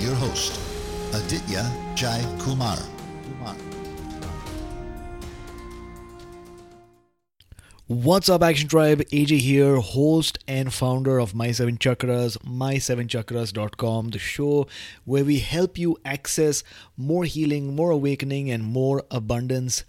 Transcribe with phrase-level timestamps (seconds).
[0.00, 0.60] your host,
[1.12, 2.78] Aditya Jai Kumar.
[7.90, 9.00] What's up, Action Tribe?
[9.12, 14.66] AJ here, host and founder of My Seven Chakras, my7chakras.com, the show
[15.06, 16.62] where we help you access
[16.98, 19.84] more healing, more awakening, and more abundance.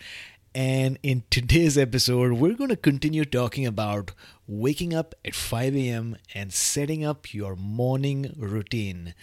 [0.56, 4.14] And in today's episode, we're going to continue talking about
[4.48, 6.16] waking up at 5 a.m.
[6.34, 9.14] and setting up your morning routine.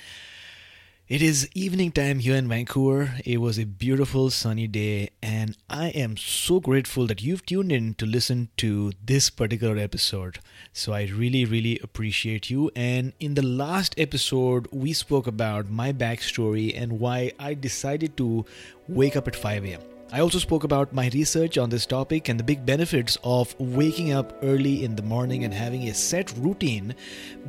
[1.09, 3.15] It is evening time here in Vancouver.
[3.25, 7.95] It was a beautiful sunny day, and I am so grateful that you've tuned in
[7.95, 10.41] to listen to this particular episode.
[10.73, 12.73] So, I really, really appreciate you.
[12.75, 18.45] And in the last episode, we spoke about my backstory and why I decided to
[18.89, 19.83] wake up at 5 a.m.
[20.13, 24.13] I also spoke about my research on this topic and the big benefits of waking
[24.13, 26.95] up early in the morning and having a set routine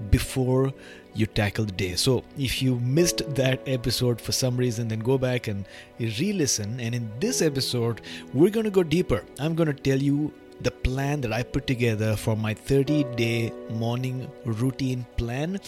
[0.09, 0.73] before
[1.17, 1.95] you tackle the day.
[1.95, 5.65] So, if you missed that episode for some reason, then go back and
[5.99, 6.79] re listen.
[6.79, 8.01] And in this episode,
[8.33, 9.23] we're going to go deeper.
[9.39, 13.51] I'm going to tell you the plan that I put together for my 30 day
[13.69, 15.59] morning routine plan.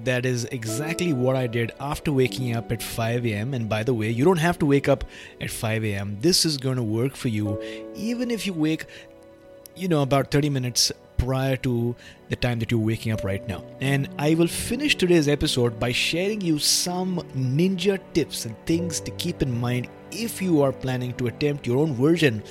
[0.00, 3.54] That is exactly what I did after waking up at 5 a.m.
[3.54, 5.04] And by the way, you don't have to wake up
[5.40, 6.18] at 5 a.m.
[6.20, 7.60] This is going to work for you
[7.94, 8.86] even if you wake,
[9.74, 11.94] you know, about 30 minutes prior to
[12.28, 13.64] the time that you're waking up right now.
[13.80, 19.10] And I will finish today's episode by sharing you some ninja tips and things to
[19.12, 22.42] keep in mind if you are planning to attempt your own version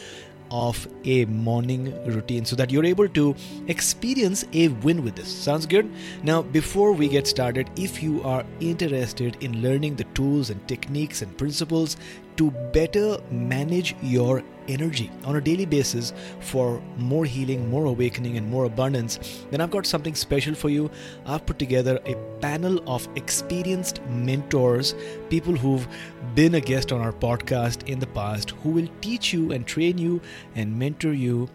[0.53, 3.35] of a morning routine so that you're able to
[3.68, 5.28] experience a win with this.
[5.28, 5.91] Sounds good?
[6.22, 11.23] Now, before we get started, if you are interested in learning the tools and techniques
[11.23, 11.97] and principles
[12.38, 18.49] to better manage your energy on a daily basis for more healing, more awakening, and
[18.49, 20.89] more abundance, then I've got something special for you.
[21.25, 24.95] I've put together a panel of experienced mentors,
[25.29, 25.88] people who've
[26.35, 29.97] been a guest on our podcast in the past, who will teach you and train
[29.97, 30.22] you
[30.55, 31.49] and mentor you.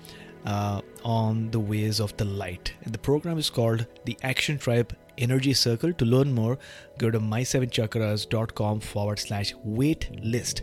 [0.47, 2.73] Uh, on the ways of the light.
[2.83, 5.93] And the program is called the Action Tribe Energy Circle.
[5.95, 6.59] To learn more,
[6.99, 10.63] go to my7chakras.com forward slash wait list.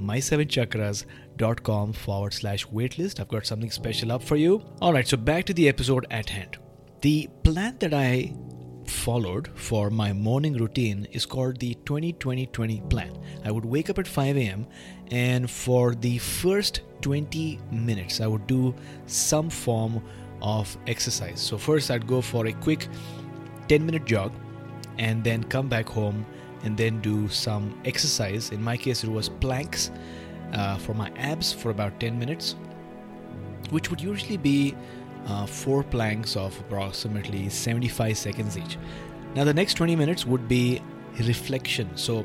[0.00, 3.20] My7chakras.com forward slash waitlist.
[3.20, 4.62] I've got something special up for you.
[4.80, 6.58] Alright, so back to the episode at hand.
[7.00, 8.34] The plan that I
[8.86, 13.18] followed for my morning routine is called the 20 20 20 plan.
[13.44, 14.66] I would wake up at 5 a.m.
[15.10, 18.74] and for the first 20 minutes, I would do
[19.06, 20.02] some form
[20.42, 21.40] of exercise.
[21.40, 22.88] So, first, I'd go for a quick
[23.68, 24.32] 10 minute jog
[24.98, 26.26] and then come back home
[26.64, 28.50] and then do some exercise.
[28.50, 29.90] In my case, it was planks
[30.52, 32.56] uh, for my abs for about 10 minutes,
[33.70, 34.74] which would usually be
[35.26, 38.78] uh, four planks of approximately 75 seconds each.
[39.34, 40.82] Now, the next 20 minutes would be
[41.18, 41.96] reflection.
[41.96, 42.24] So,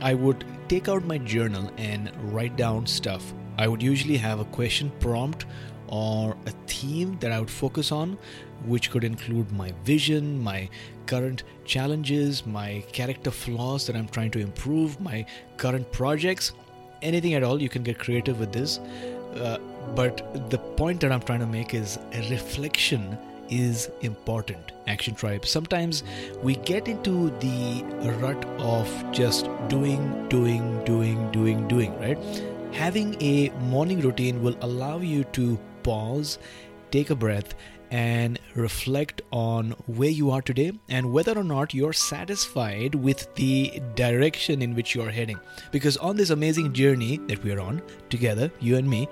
[0.00, 3.34] I would take out my journal and write down stuff.
[3.58, 5.46] I would usually have a question prompt
[5.92, 8.16] or a theme that I would focus on,
[8.64, 10.70] which could include my vision, my
[11.04, 15.26] current challenges, my character flaws that I'm trying to improve, my
[15.58, 16.52] current projects,
[17.02, 17.60] anything at all.
[17.60, 18.78] You can get creative with this.
[19.34, 19.58] Uh,
[19.94, 23.18] but the point that I'm trying to make is a reflection
[23.50, 25.44] is important, Action Tribe.
[25.44, 26.04] Sometimes
[26.42, 27.84] we get into the
[28.18, 32.18] rut of just doing, doing, doing, doing, doing, right?
[32.72, 36.38] Having a morning routine will allow you to pause,
[36.90, 37.54] take a breath,
[37.92, 43.82] and reflect on where you are today and whether or not you're satisfied with the
[43.94, 45.38] direction in which you're heading.
[45.70, 49.08] Because on this amazing journey that we're on together, you and me,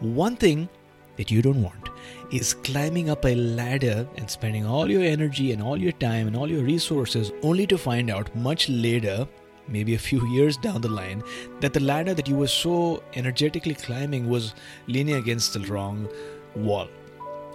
[0.00, 0.68] one thing
[1.16, 1.90] that you don't want
[2.32, 6.34] is climbing up a ladder and spending all your energy and all your time and
[6.34, 9.28] all your resources only to find out much later
[9.68, 11.22] maybe a few years down the line
[11.60, 14.54] that the ladder that you were so energetically climbing was
[14.86, 16.08] leaning against the wrong
[16.54, 16.88] wall.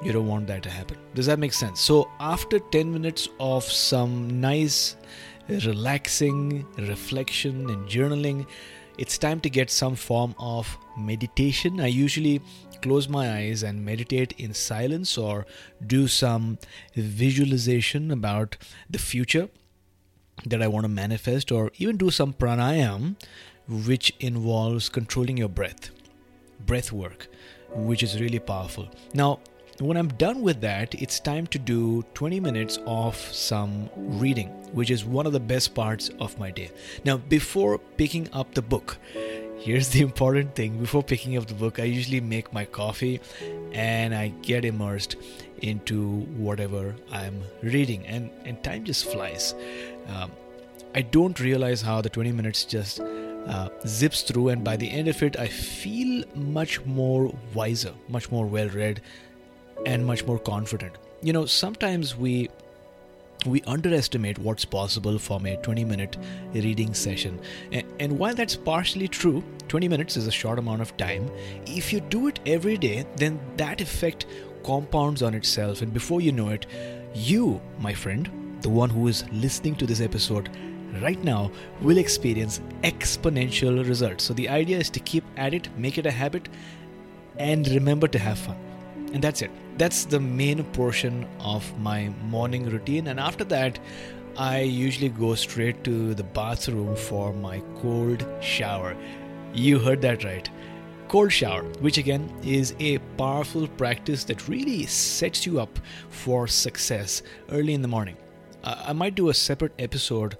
[0.03, 0.97] You don't want that to happen.
[1.15, 1.81] Does that make sense?
[1.81, 4.95] So after 10 minutes of some nice
[5.49, 8.45] relaxing reflection and journaling
[8.97, 11.79] it's time to get some form of meditation.
[11.79, 12.41] I usually
[12.81, 15.45] close my eyes and meditate in silence or
[15.85, 16.57] do some
[16.95, 18.57] visualization about
[18.89, 19.49] the future
[20.45, 23.15] that I want to manifest, or even do some pranayam,
[23.67, 25.89] which involves controlling your breath,
[26.65, 27.27] breath work,
[27.73, 28.87] which is really powerful.
[29.13, 29.39] Now,
[29.79, 34.89] when I'm done with that, it's time to do 20 minutes of some reading, which
[34.89, 36.71] is one of the best parts of my day.
[37.05, 38.97] Now, before picking up the book,
[39.59, 43.21] here's the important thing before picking up the book, I usually make my coffee
[43.71, 45.15] and I get immersed
[45.61, 49.53] into whatever I'm reading, and, and time just flies.
[50.07, 50.31] Um,
[50.95, 55.07] I don't realize how the 20 minutes just uh, zips through, and by the end
[55.07, 59.01] of it, I feel much more wiser, much more well read,
[59.85, 60.95] and much more confident.
[61.21, 62.49] You know, sometimes we
[63.45, 66.17] we underestimate what's possible from a 20 minute
[66.53, 67.39] reading session.
[67.71, 71.29] And, and, while that's partially true, 20 minutes is a short amount of time.
[71.65, 74.25] If you do it every day, then that effect
[74.63, 75.81] compounds on itself.
[75.81, 76.65] And before you know it,
[77.13, 78.29] you, my friend,
[78.61, 80.49] the one who is listening to this episode
[81.01, 81.51] right now,
[81.81, 84.23] will experience exponential results.
[84.23, 86.49] So the idea is to keep at it, make it a habit,
[87.37, 88.57] and remember to have fun.
[89.13, 89.51] And that's it.
[89.77, 93.07] That's the main portion of my morning routine.
[93.07, 93.79] And after that,
[94.37, 98.95] I usually go straight to the bathroom for my cold shower.
[99.53, 100.49] You heard that right.
[101.07, 107.23] Cold shower, which again is a powerful practice that really sets you up for success
[107.49, 108.17] early in the morning.
[108.85, 110.37] I might do a separate episode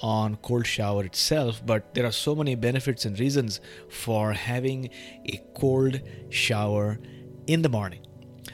[0.00, 4.90] on cold shower itself but there are so many benefits and reasons for having
[5.26, 6.98] a cold shower
[7.46, 8.00] in the morning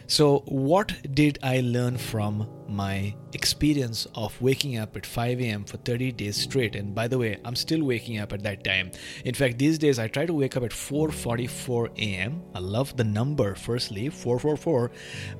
[0.07, 5.65] so, what did I learn from my experience of waking up at 5 a.m.
[5.65, 6.77] for 30 days straight?
[6.77, 8.91] And by the way, I'm still waking up at that time.
[9.25, 12.43] In fact, these days I try to wake up at 4:44 a.m.
[12.55, 14.91] I love the number, firstly, 444,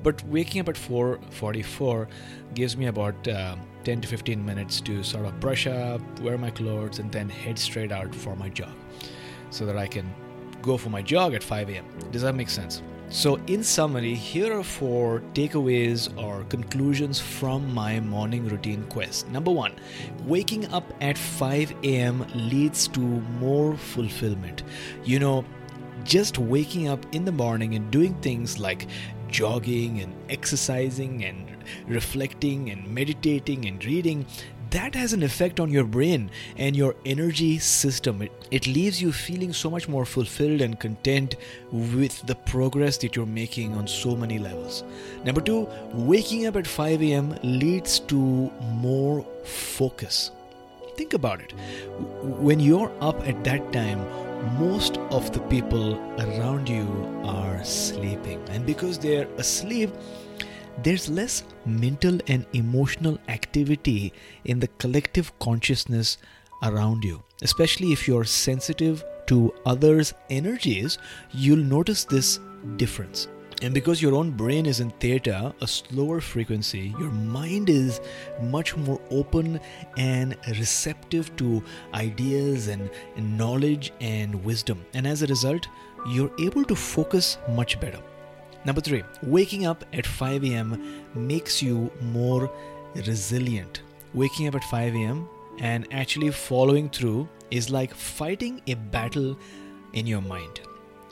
[0.01, 2.07] but waking up at 4:44
[2.55, 3.55] gives me about uh,
[3.85, 7.57] 10 to 15 minutes to sort of brush up, wear my clothes, and then head
[7.57, 8.73] straight out for my jog,
[9.51, 10.13] so that I can
[10.61, 11.85] go for my jog at 5 a.m.
[12.11, 12.81] Does that make sense?
[13.09, 19.29] So, in summary, here are four takeaways or conclusions from my morning routine quest.
[19.29, 19.73] Number one,
[20.25, 22.25] waking up at 5 a.m.
[22.33, 24.63] leads to more fulfillment.
[25.03, 25.45] You know,
[26.03, 28.87] just waking up in the morning and doing things like
[29.27, 31.54] jogging and exercising and
[31.87, 34.25] reflecting and meditating and reading
[34.75, 38.21] that has an effect on your brain and your energy system.
[38.21, 41.35] It, it leaves you feeling so much more fulfilled and content
[41.71, 44.83] with the progress that you're making on so many levels.
[45.23, 47.37] Number two, waking up at 5 a.m.
[47.41, 50.31] leads to more focus.
[50.97, 51.53] Think about it.
[52.21, 54.05] When you're up at that time,
[54.59, 56.85] most of the people around you
[57.23, 58.43] are sleeping.
[58.49, 59.91] And because they're asleep,
[60.83, 64.13] there's less mental and emotional activity
[64.45, 66.17] in the collective consciousness
[66.63, 67.23] around you.
[67.41, 70.97] Especially if you're sensitive to others' energies,
[71.31, 72.39] you'll notice this
[72.77, 73.27] difference.
[73.61, 78.01] And because your own brain is in theta, a slower frequency, your mind is
[78.41, 79.61] much more open
[79.97, 81.63] and receptive to
[81.93, 84.85] ideas and, knowledge and wisdom.
[84.93, 85.67] And as a result,
[86.09, 88.01] you're able to focus much better.
[88.65, 91.03] Number three, waking up at 5 a.m.
[91.13, 92.51] makes you more
[92.95, 93.81] resilient.
[94.13, 95.27] waking up at 5 a.m.
[95.59, 99.37] and actually following through is like fighting a battle
[99.93, 100.61] in your mind.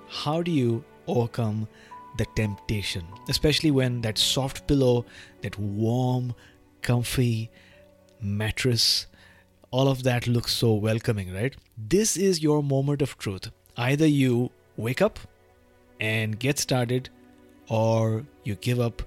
[0.07, 1.67] How do you overcome
[2.17, 5.05] the temptation, especially when that soft pillow,
[5.41, 6.33] that warm,
[6.81, 7.49] comfy
[8.21, 9.07] mattress,
[9.71, 11.55] all of that looks so welcoming, right?
[11.77, 13.51] This is your moment of truth.
[13.75, 15.19] Either you wake up
[15.99, 17.09] and get started,
[17.69, 19.01] or you give up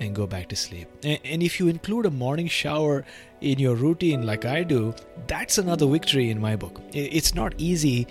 [0.00, 0.88] and go back to sleep.
[1.02, 3.04] And, if you include a morning shower
[3.40, 4.94] in your routine, like I do,
[5.26, 6.80] that's another victory in my book.
[6.92, 8.06] It's not easy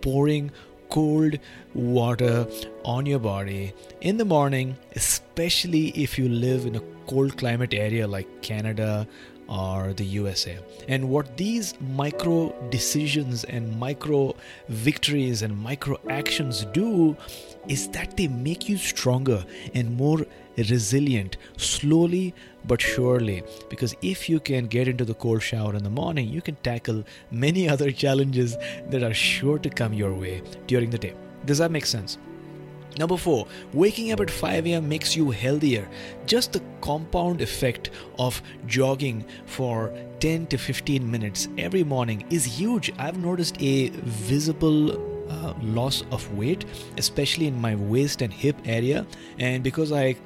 [0.00, 0.50] pouring
[0.88, 1.38] cold
[1.74, 2.46] water
[2.84, 8.06] on your body in the morning, especially if you live in a cold climate area
[8.06, 9.06] like Canada
[9.48, 10.58] or the USA.
[10.88, 14.34] And what these micro decisions and micro
[14.68, 17.16] victories and micro actions do
[17.68, 20.26] is that they make you stronger and more
[20.56, 22.34] resilient slowly
[22.64, 23.42] but surely.
[23.68, 27.04] Because if you can get into the cold shower in the morning, you can tackle
[27.30, 28.56] many other challenges
[28.90, 31.14] that are sure to come your way during the day.
[31.44, 32.18] Does that make sense?
[32.98, 34.88] Number four, waking up at 5 a.m.
[34.88, 35.88] makes you healthier.
[36.26, 42.92] Just the compound effect of jogging for 10 to 15 minutes every morning is huge.
[42.98, 44.92] I've noticed a visible
[45.30, 46.64] uh, loss of weight,
[46.96, 49.06] especially in my waist and hip area.
[49.38, 50.16] And because I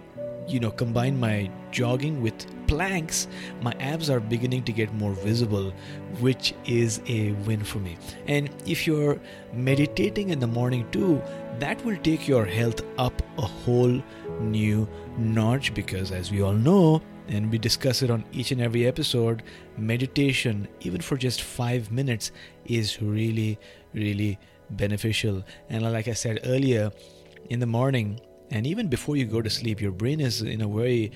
[0.50, 2.34] you know combine my jogging with
[2.66, 3.28] planks
[3.62, 5.72] my abs are beginning to get more visible
[6.20, 7.96] which is a win for me
[8.26, 9.20] and if you're
[9.52, 11.20] meditating in the morning too
[11.58, 14.02] that will take your health up a whole
[14.40, 14.88] new
[15.18, 19.42] notch because as we all know and we discuss it on each and every episode
[19.76, 22.32] meditation even for just 5 minutes
[22.64, 23.58] is really
[23.92, 24.38] really
[24.70, 26.90] beneficial and like i said earlier
[27.50, 30.66] in the morning and even before you go to sleep, your brain is in a
[30.66, 31.12] very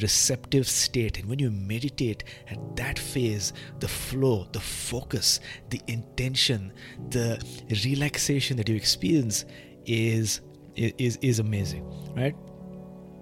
[0.00, 1.18] receptive state.
[1.18, 6.72] And when you meditate at that phase, the flow, the focus, the intention,
[7.10, 7.44] the
[7.84, 9.44] relaxation that you experience
[9.88, 10.40] is
[10.76, 12.36] is is amazing, right?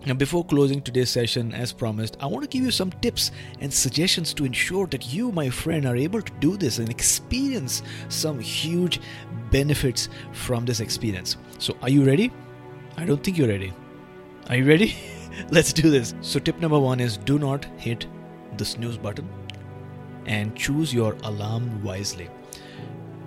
[0.05, 3.73] Now, before closing today's session, as promised, I want to give you some tips and
[3.73, 8.39] suggestions to ensure that you, my friend, are able to do this and experience some
[8.39, 9.01] huge
[9.51, 11.37] benefits from this experience.
[11.59, 12.31] So, are you ready?
[12.97, 13.73] I don't think you're ready.
[14.49, 14.95] Are you ready?
[15.51, 16.15] Let's do this.
[16.21, 18.07] So, tip number one is do not hit
[18.59, 19.29] the snooze button
[20.27, 22.29] and choose your alarm wisely.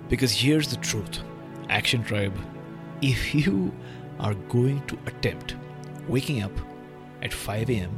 [0.08, 1.20] Because here's the truth
[1.68, 2.34] Action Tribe,
[3.02, 3.72] if you
[4.18, 5.54] are going to attempt
[6.08, 6.52] waking up
[7.22, 7.90] at 5 a.m.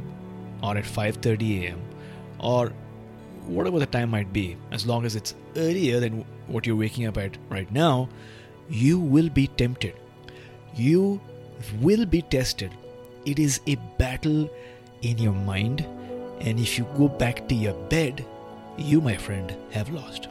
[0.61, 1.81] or at 5:30 a.m.
[2.39, 2.71] or
[3.45, 7.17] whatever the time might be, as long as it's earlier than what you're waking up
[7.17, 8.09] at right now,
[8.69, 9.93] you will be tempted.
[10.75, 11.21] You
[11.81, 12.71] will be tested.
[13.25, 14.49] It is a battle
[15.01, 15.85] in your mind,
[16.41, 18.25] and if you go back to your bed,
[18.77, 20.27] you, my friend, have lost.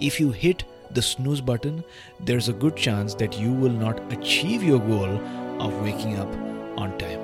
[0.00, 1.84] If you hit the snooze button,
[2.20, 5.20] there's a good chance that you will not achieve your goal
[5.60, 6.32] of waking up
[6.78, 7.20] on time.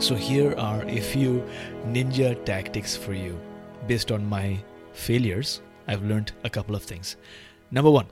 [0.00, 1.44] So, here are a few
[1.86, 3.38] ninja tactics for you.
[3.86, 4.58] Based on my
[4.92, 7.16] failures, I've learned a couple of things.
[7.70, 8.06] Number one,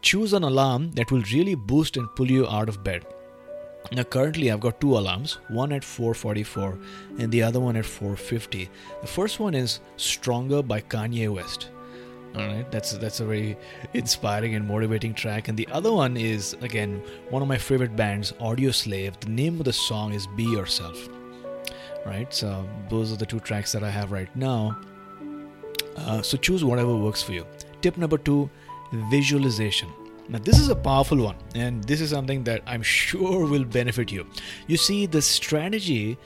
[0.00, 3.04] choose an alarm that will really boost and pull you out of bed.
[3.92, 6.78] Now currently I've got two alarms, one at 444
[7.18, 8.70] and the other one at 450.
[9.02, 11.68] The first one is Stronger by Kanye West.
[12.36, 13.56] All right, that's that's a very
[13.92, 15.46] inspiring and motivating track.
[15.48, 17.00] And the other one is again
[17.30, 19.20] one of my favorite bands, Audioslave.
[19.20, 21.08] The name of the song is Be Yourself.
[22.04, 24.76] Right, so those are the two tracks that I have right now.
[25.96, 27.46] Uh, so choose whatever works for you.
[27.82, 28.50] Tip number two:
[29.10, 29.88] visualization.
[30.28, 34.10] Now, this is a powerful one, and this is something that I'm sure will benefit
[34.10, 34.26] you.
[34.66, 36.16] You see, the strategy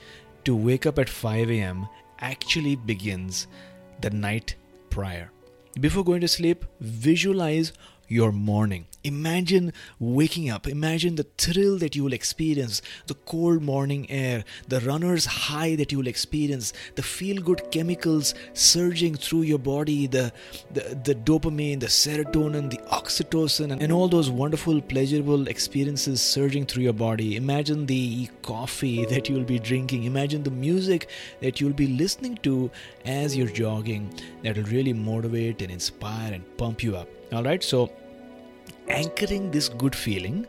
[0.45, 1.87] to wake up at 5 a.m.
[2.19, 3.47] actually begins
[4.01, 4.55] the night
[4.89, 5.31] prior.
[5.79, 7.71] Before going to sleep, visualize
[8.09, 8.85] your morning.
[9.05, 10.67] Imagine waking up.
[10.67, 15.93] Imagine the thrill that you will experience, the cold morning air, the runner's high that
[15.93, 20.33] you will experience, the feel good chemicals surging through your body, the,
[20.73, 26.65] the, the dopamine, the serotonin, the oxytocin, and, and all those wonderful, pleasurable experiences surging
[26.65, 27.37] through your body.
[27.37, 30.03] Imagine the coffee that you'll be drinking.
[30.03, 32.69] Imagine the music that you'll be listening to
[33.05, 34.13] as you're jogging
[34.43, 37.07] that will really motivate and inspire and pump you up.
[37.31, 37.91] All right, so
[38.89, 40.45] anchoring this good feeling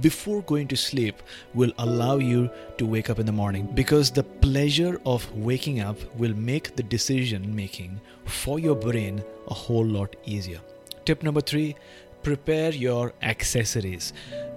[0.00, 1.22] before going to sleep
[1.54, 5.96] will allow you to wake up in the morning because the pleasure of waking up
[6.16, 10.60] will make the decision making for your brain a whole lot easier.
[11.04, 11.76] Tip number three
[12.22, 14.12] prepare your accessories.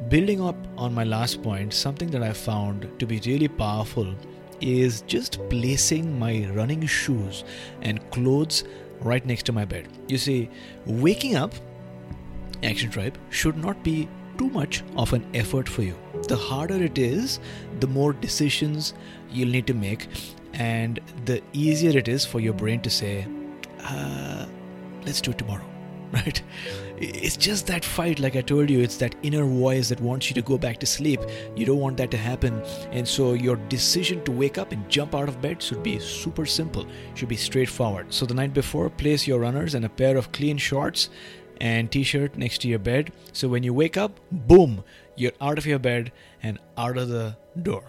[0.08, 4.16] Building up on my last point, something that I found to be really powerful
[4.62, 7.44] is just placing my running shoes
[7.82, 8.64] and clothes
[9.02, 9.88] right next to my bed.
[10.08, 10.50] You see,
[10.86, 11.54] waking up,
[12.64, 15.96] Action Tribe, should not be too much of an effort for you.
[16.28, 17.40] The harder it is,
[17.80, 18.94] the more decisions
[19.32, 20.08] you'll need to make,
[20.54, 23.28] and the easier it is for your brain to say,
[23.84, 24.46] uh,
[25.06, 25.66] let's do it tomorrow
[26.14, 26.42] right?
[26.98, 30.34] It's just that fight like i told you it's that inner voice that wants you
[30.36, 31.20] to go back to sleep.
[31.56, 32.62] You don't want that to happen.
[32.92, 36.46] And so your decision to wake up and jump out of bed should be super
[36.46, 36.86] simple.
[37.16, 38.14] Should be straightforward.
[38.14, 41.10] So the night before place your runners and a pair of clean shorts
[41.60, 43.12] and t-shirt next to your bed.
[43.34, 44.84] So when you wake up boom
[45.16, 46.12] you're out of your bed
[46.44, 47.84] and out of the door.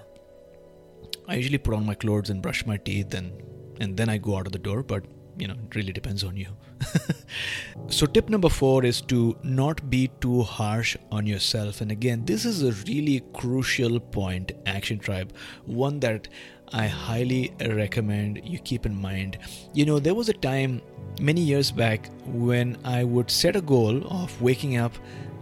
[1.29, 3.33] I usually put on my clothes and brush my teeth and
[3.81, 5.05] and then i go out of the door but
[5.37, 6.49] you know it really depends on you
[7.89, 11.81] so tip number 4 is to not be too harsh on yourself.
[11.81, 15.33] And again this is a really crucial point action tribe.
[15.67, 16.29] One that
[16.71, 19.39] i highly recommend you keep in mind.
[19.73, 20.83] You know there was a time
[21.21, 24.93] many years back when i would set a goal of waking up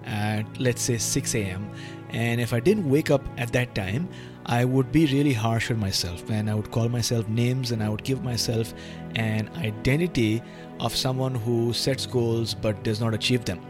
[0.05, 1.69] at let's say 6 a.m
[2.11, 4.09] and if i didn't wake up at that time
[4.47, 6.31] I would be really harsh on myself.
[6.31, 8.73] And I would call myself names and I would give myself
[9.17, 10.41] an identity
[10.81, 13.61] of someone who sets goals but does not achieve them.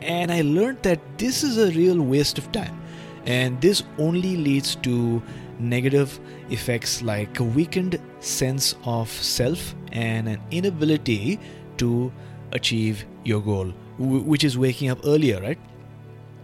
[0.00, 2.80] And I learned that this is a real waste of time
[3.26, 5.22] and this only leads to
[5.58, 6.18] negative
[6.50, 11.38] effects like a weakened sense of self and an inability
[11.78, 12.12] to
[12.52, 15.58] achieve your goal, which is waking up earlier, right?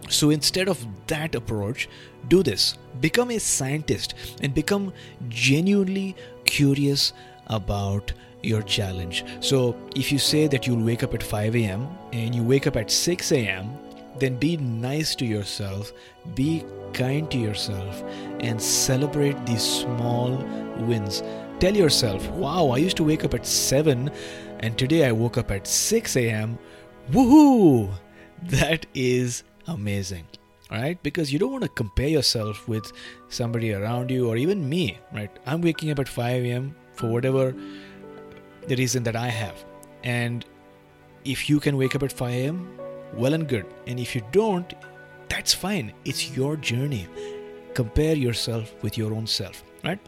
[0.09, 1.89] So instead of that approach,
[2.27, 2.77] do this.
[3.01, 4.93] Become a scientist and become
[5.29, 6.15] genuinely
[6.45, 7.13] curious
[7.47, 8.13] about
[8.45, 9.25] your challenge.
[9.39, 11.87] So if you say that you'll wake up at 5 a.m.
[12.13, 13.77] and you wake up at 6 a.m.,
[14.17, 15.91] then be nice to yourself,
[16.35, 18.03] be kind to yourself,
[18.39, 20.37] and celebrate these small
[20.79, 21.21] wins.
[21.59, 24.09] Tell yourself, wow, I used to wake up at 7
[24.59, 26.57] and today I woke up at 6 a.m.
[27.11, 27.91] Woohoo!
[28.43, 30.25] That is amazing
[30.71, 32.91] right because you don't want to compare yourself with
[33.29, 37.53] somebody around you or even me right i'm waking up at 5 a.m for whatever
[38.67, 39.63] the reason that i have.
[40.03, 40.45] And
[41.23, 42.77] if you can wake up at 5 a.m
[43.13, 43.65] well and good.
[43.87, 44.73] And if you don't
[45.29, 45.93] that's fine.
[46.05, 47.07] It's your journey.
[47.73, 49.99] Compare yourself with your own self right?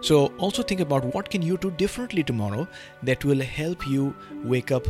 [0.00, 2.66] So also think about what can you do differently tomorrow
[3.02, 4.14] that will help you
[4.44, 4.86] wake up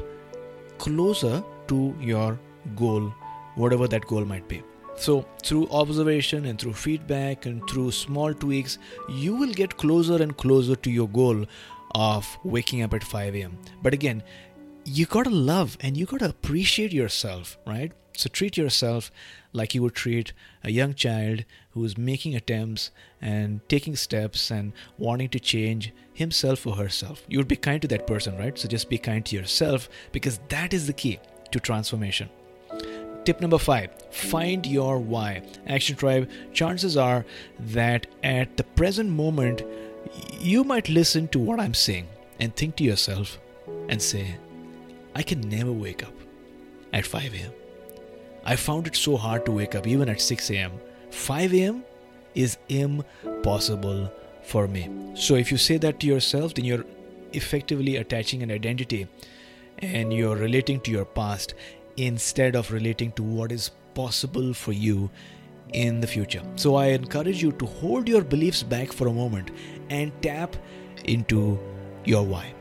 [0.79, 2.39] closer to your
[2.77, 3.13] goal
[3.55, 4.63] whatever that goal might be.
[4.95, 8.79] So, through observation and through feedback and through small tweaks,
[9.09, 11.47] you will get closer and closer to your goal
[11.95, 13.59] of waking up at 5 a.m.
[13.83, 14.23] But again,
[14.85, 17.93] you gotta love and you gotta appreciate yourself, right?
[18.15, 19.11] So, treat yourself
[19.53, 22.91] like you would treat a young child who is making attempts
[23.23, 27.25] and taking steps and wanting to change himself or herself.
[27.29, 28.59] You would be kind to that person, right?
[28.59, 31.21] So, just be kind to yourself because that is the key
[31.53, 32.29] to transformation.
[33.25, 35.43] Tip number five find your why.
[35.67, 37.25] Action Tribe, chances are
[37.61, 39.63] that at the present moment,
[40.41, 42.09] you might listen to what I'm saying
[42.41, 43.39] and think to yourself
[43.89, 44.37] and say,
[45.15, 46.15] I can never wake up
[46.93, 47.53] at 5 a.m.
[48.45, 50.73] I found it so hard to wake up even at 6 a.m.
[51.11, 51.85] 5 a.m.
[52.35, 54.13] is impossible
[54.43, 54.89] for me.
[55.15, 56.85] So if you say that to yourself, then you're
[57.33, 59.07] effectively attaching an identity
[59.79, 61.55] and you're relating to your past
[61.97, 65.11] instead of relating to what is possible for you
[65.73, 66.43] in the future.
[66.57, 69.51] So I encourage you to hold your beliefs back for a moment
[70.01, 70.57] and tap
[71.05, 71.59] into
[72.05, 72.55] your why.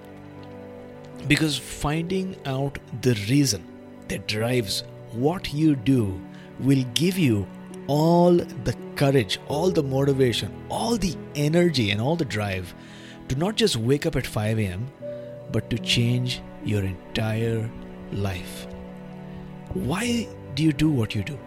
[1.27, 3.65] Because finding out the reason
[4.09, 6.19] that drives what you do
[6.59, 7.47] will give you
[7.87, 12.73] all the courage, all the motivation, all the energy, and all the drive
[13.29, 14.87] to not just wake up at 5 a.m.,
[15.51, 17.69] but to change your entire
[18.11, 18.67] life.
[19.73, 21.37] Why do you do what you do?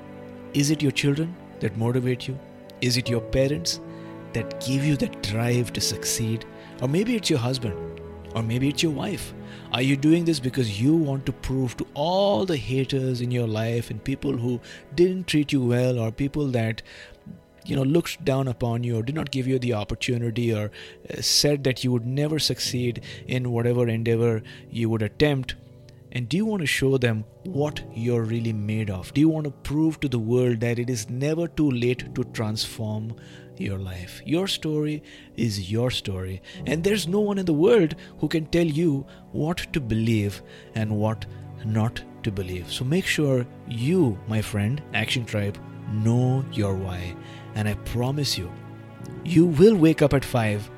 [0.55, 2.39] Is it your children that motivate you?
[2.81, 3.81] Is it your parents
[4.35, 6.45] that give you that drive to succeed?
[6.83, 8.01] Or maybe it's your husband,
[8.35, 9.33] or maybe it's your wife.
[9.73, 13.47] Are you doing this because you want to prove to all the haters in your
[13.47, 14.61] life and people who
[14.95, 16.83] didn't treat you well, or people that
[17.65, 20.71] you know looked down upon you or did not give you the opportunity or
[21.11, 25.55] uh, said that you would never succeed in whatever endeavor you would attempt
[26.15, 29.13] and do you want to show them what you're really made of?
[29.15, 32.23] Do you want to prove to the world that it is never too late to
[32.23, 33.17] transform
[33.57, 34.23] your life?
[34.25, 35.03] Your story
[35.37, 39.67] is your story, and there's no one in the world who can tell you what
[39.73, 40.43] to believe
[40.75, 41.27] and what
[41.65, 42.71] not to believe.
[42.71, 45.59] So make sure you, my friend, Action Tribe,
[45.93, 47.15] know your why.
[47.55, 48.51] And I promise you,
[49.25, 50.71] you will wake up at 5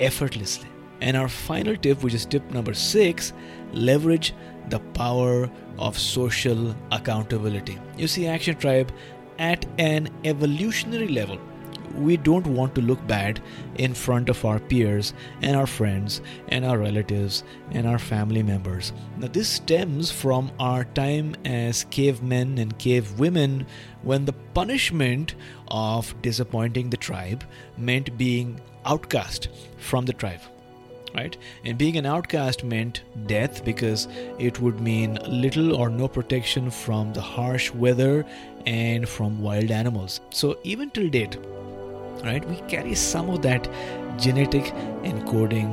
[0.00, 0.68] effortlessly.
[1.00, 3.32] And our final tip, which is tip number six,
[3.72, 4.32] leverage
[4.70, 7.78] the power of social accountability.
[7.98, 8.90] You see, Action Tribe
[9.38, 11.38] at an evolutionary level
[11.96, 13.40] we don't want to look bad
[13.76, 18.92] in front of our peers and our friends and our relatives and our family members.
[19.18, 23.66] Now, this stems from our time as cavemen and cave women
[24.02, 25.34] when the punishment
[25.68, 27.44] of disappointing the tribe
[27.76, 30.40] meant being outcast from the tribe
[31.16, 31.36] right?
[31.64, 34.06] And being an outcast meant death because
[34.38, 38.24] it would mean little or no protection from the harsh weather
[38.66, 40.20] and from wild animals.
[40.30, 41.38] So, even till date,
[42.24, 43.68] right we carry some of that
[44.18, 44.64] genetic
[45.02, 45.70] encoding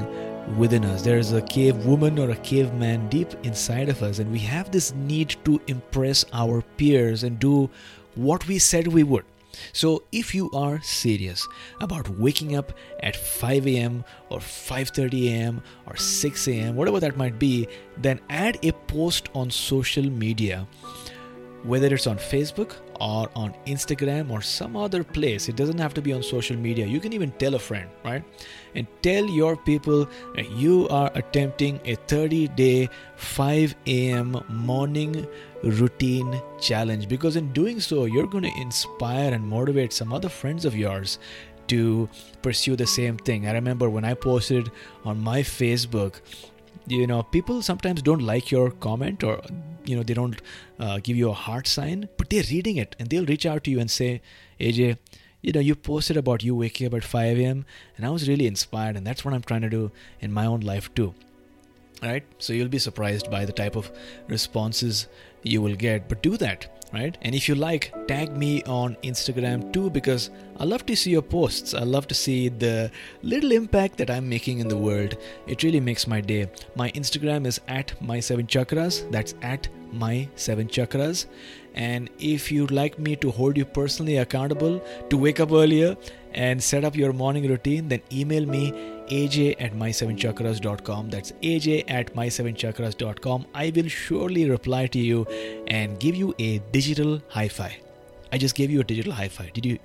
[0.57, 4.31] within us there is a cave woman or a caveman deep inside of us and
[4.31, 7.69] we have this need to impress our peers and do
[8.15, 9.25] what we said we would
[9.71, 11.47] so if you are serious
[11.79, 14.03] about waking up at 5 a.m.
[14.29, 15.61] or 5:30 a.m.
[15.85, 16.75] or 6 a.m.
[16.75, 20.67] whatever that might be then add a post on social media
[21.63, 25.49] whether it's on Facebook or on Instagram or some other place.
[25.49, 26.85] It doesn't have to be on social media.
[26.85, 28.23] You can even tell a friend, right?
[28.75, 30.07] And tell your people
[30.49, 34.41] you are attempting a 30 day 5 a.m.
[34.47, 35.27] morning
[35.63, 40.63] routine challenge because in doing so, you're going to inspire and motivate some other friends
[40.63, 41.19] of yours
[41.67, 42.09] to
[42.41, 43.47] pursue the same thing.
[43.47, 44.71] I remember when I posted
[45.03, 46.21] on my Facebook
[46.87, 49.41] you know people sometimes don't like your comment or
[49.85, 50.41] you know they don't
[50.79, 53.71] uh, give you a heart sign but they're reading it and they'll reach out to
[53.71, 54.21] you and say
[54.59, 54.97] aj
[55.41, 57.65] you know you posted about you waking up at 5 a.m
[57.97, 60.61] and i was really inspired and that's what i'm trying to do in my own
[60.61, 61.13] life too.
[62.01, 62.23] Right?
[62.37, 63.89] So you'll be surprised by the type of
[64.27, 65.07] responses
[65.43, 67.17] you will get but do that right?
[67.23, 71.23] And if you like, tag me on Instagram too because I love to see your
[71.23, 71.73] posts.
[71.73, 72.91] I love to see the
[73.23, 75.17] little impact that I'm making in the world.
[75.47, 76.49] It really makes my day.
[76.75, 79.09] My Instagram is at my seven chakras.
[79.11, 81.25] That's at my seven chakras.
[81.73, 85.97] And if you'd like me to hold you personally accountable to wake up earlier
[86.33, 88.71] and set up your morning routine, then email me
[89.09, 91.09] aj at my7chakras.com.
[91.09, 93.45] That's aj at my7chakras.com.
[93.53, 95.25] I will surely reply to you
[95.67, 97.77] and give you a digital hi fi.
[98.31, 99.49] I just gave you a digital hi fi.
[99.53, 99.79] Did you?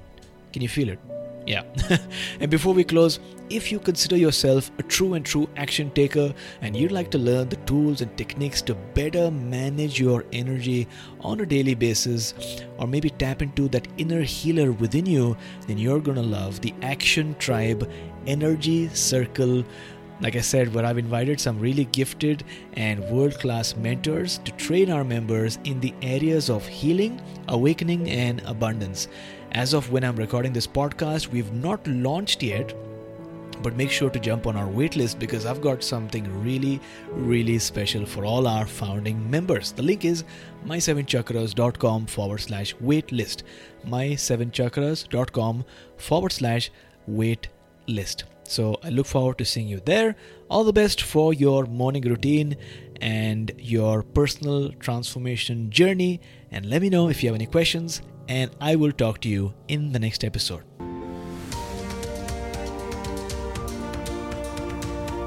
[0.53, 1.18] Can you feel it?
[1.49, 1.63] Yeah.
[2.41, 6.77] and before we close, if you consider yourself a true and true action taker and
[6.77, 10.87] you'd like to learn the tools and techniques to better manage your energy
[11.21, 12.35] on a daily basis,
[12.77, 17.35] or maybe tap into that inner healer within you, then you're gonna love the Action
[17.39, 17.91] Tribe
[18.27, 19.65] Energy Circle
[20.21, 24.91] like I said, where I've invited some really gifted and world class mentors to train
[24.91, 29.07] our members in the areas of healing, awakening, and abundance.
[29.53, 32.75] As of when I'm recording this podcast, we've not launched yet,
[33.63, 36.81] but make sure to jump on our waitlist because I've got something really,
[37.11, 39.73] really special for all our founding members.
[39.73, 40.25] The link is
[40.67, 43.43] my7chakras.com forward slash waitlist.
[43.87, 45.65] My7chakras.com
[45.97, 46.71] forward slash
[47.11, 48.25] waitlist.
[48.45, 50.15] So I look forward to seeing you there.
[50.51, 52.57] All the best for your morning routine
[53.01, 56.21] and your personal transformation journey.
[56.51, 59.55] And let me know if you have any questions and I will talk to you
[59.69, 60.63] in the next episode.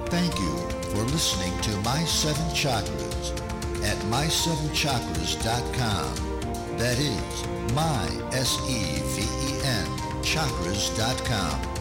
[0.09, 0.57] Thank you
[0.91, 3.31] for listening to My Seven Chakras
[3.83, 6.15] at my7chakras.com.
[6.77, 9.87] That is my S E V E N
[10.21, 11.80] chakras.com.